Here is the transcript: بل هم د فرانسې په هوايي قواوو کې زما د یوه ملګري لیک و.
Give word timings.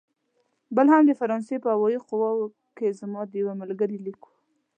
بل 0.75 0.87
هم 0.93 1.03
د 1.07 1.11
فرانسې 1.19 1.55
په 1.63 1.69
هوايي 1.75 1.99
قواوو 2.07 2.53
کې 2.77 2.97
زما 2.99 3.21
د 3.27 3.33
یوه 3.41 3.53
ملګري 3.61 3.97
لیک 4.05 4.21
و. 4.25 4.29